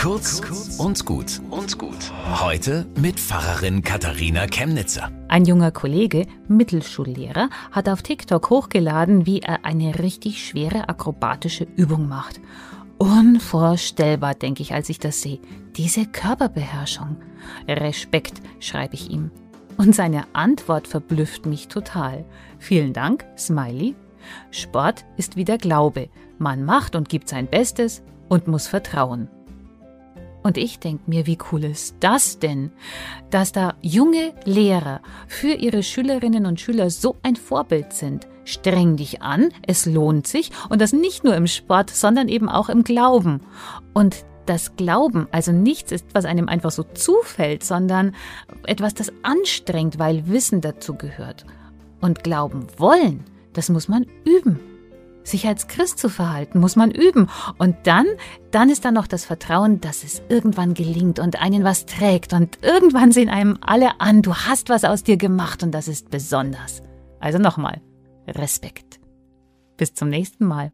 [0.00, 0.40] Kurz
[0.78, 2.10] und gut und gut.
[2.40, 5.12] Heute mit Pfarrerin Katharina Chemnitzer.
[5.28, 12.08] Ein junger Kollege, Mittelschullehrer, hat auf TikTok hochgeladen, wie er eine richtig schwere akrobatische Übung
[12.08, 12.40] macht.
[12.96, 15.38] Unvorstellbar, denke ich, als ich das sehe.
[15.76, 17.16] Diese Körperbeherrschung.
[17.68, 19.30] Respekt, schreibe ich ihm.
[19.76, 22.24] Und seine Antwort verblüfft mich total.
[22.58, 23.94] Vielen Dank, Smiley.
[24.50, 26.08] Sport ist wie der Glaube.
[26.38, 29.28] Man macht und gibt sein Bestes und muss vertrauen.
[30.42, 32.70] Und ich denke mir, wie cool ist das denn,
[33.30, 38.26] dass da junge Lehrer für ihre Schülerinnen und Schüler so ein Vorbild sind.
[38.44, 42.68] Streng dich an, es lohnt sich und das nicht nur im Sport, sondern eben auch
[42.68, 43.42] im Glauben.
[43.92, 48.14] Und das Glauben also nichts ist, was einem einfach so zufällt, sondern
[48.66, 51.44] etwas, das anstrengt, weil Wissen dazu gehört.
[52.00, 54.58] Und glauben wollen, das muss man üben.
[55.22, 57.28] Sich als Christ zu verhalten, muss man üben.
[57.58, 58.06] Und dann,
[58.50, 62.32] dann ist da noch das Vertrauen, dass es irgendwann gelingt und einen was trägt.
[62.32, 66.10] Und irgendwann sehen einem alle an, du hast was aus dir gemacht und das ist
[66.10, 66.82] besonders.
[67.20, 67.80] Also nochmal,
[68.26, 69.00] Respekt.
[69.76, 70.72] Bis zum nächsten Mal.